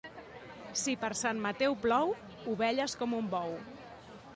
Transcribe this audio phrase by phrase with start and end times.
[0.83, 2.17] Si per Sant Mateu plou,
[2.57, 3.59] ovelles com un bou.